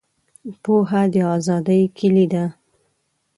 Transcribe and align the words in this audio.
پوهه 0.63 1.01
د 1.13 1.15
آزادۍ 1.35 1.81
کیلي 1.97 2.25
ده. 2.33 2.45